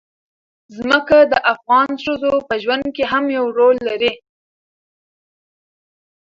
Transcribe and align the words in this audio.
ځمکه 0.77 1.17
د 1.31 1.33
افغان 1.53 1.89
ښځو 2.03 2.33
په 2.47 2.53
ژوند 2.63 2.85
کې 2.95 3.03
هم 3.11 3.23
یو 3.37 3.45
رول 3.57 3.77
لري. 3.87 4.13